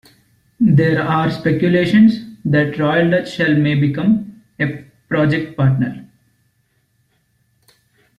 [0.59, 6.07] There are speculations that Royal Dutch Shell may become a project partner.